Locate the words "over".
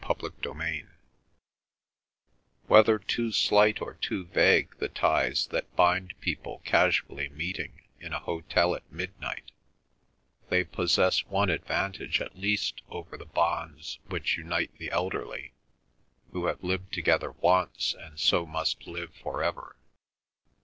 12.89-13.15